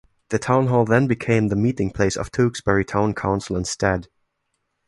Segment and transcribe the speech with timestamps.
[0.29, 4.07] The town hall then became the meeting place of Tewkesbury Town Council instead.